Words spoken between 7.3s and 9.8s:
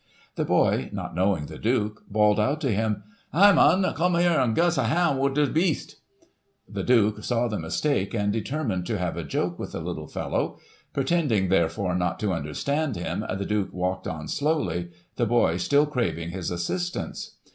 the mistake, and determined to have a joke with the